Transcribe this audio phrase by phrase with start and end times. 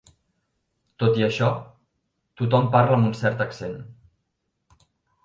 [1.01, 1.49] Tot i això,
[2.41, 3.77] tothom parla amb un cert accent.